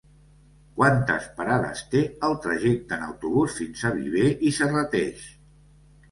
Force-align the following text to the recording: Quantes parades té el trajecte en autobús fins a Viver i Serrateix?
Quantes 0.77 1.25
parades 1.41 1.83
té 1.91 1.99
el 2.27 2.33
trajecte 2.45 2.97
en 2.97 3.03
autobús 3.07 3.57
fins 3.59 3.83
a 3.83 3.91
Viver 3.97 4.31
i 4.49 4.55
Serrateix? 4.61 5.29